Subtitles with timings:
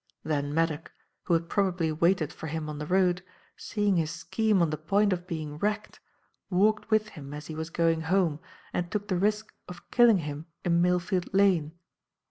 [0.23, 0.91] Then Maddock
[1.25, 3.21] who had probably waited for him on the road
[3.55, 5.99] seeing his scheme on the point of being wrecked,
[6.49, 8.39] walked with him as he was going home
[8.73, 11.73] and took the risk of killing him in Millfield Lane.